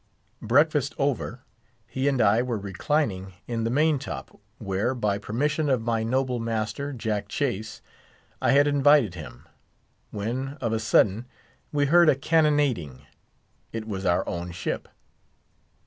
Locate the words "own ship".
14.27-14.87